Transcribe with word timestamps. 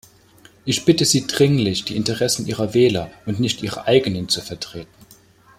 Ich 0.65 0.83
bitte 0.83 1.05
sie 1.05 1.27
dringlich, 1.27 1.85
die 1.85 1.95
Interessen 1.95 2.47
ihrer 2.47 2.73
Wähler 2.73 3.11
und 3.27 3.39
nicht 3.39 3.61
ihre 3.61 3.85
eigenen 3.85 4.29
zu 4.29 4.41
vertreten. 4.41 4.89